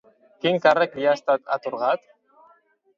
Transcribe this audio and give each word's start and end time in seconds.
Quin 0.45 0.57
càrrec 0.63 0.97
li 1.01 1.07
ha 1.11 1.15
estat 1.21 1.55
atorgat? 1.59 2.13